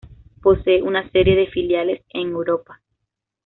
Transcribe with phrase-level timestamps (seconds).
[0.41, 2.81] Posee una serie de filiales en Europa.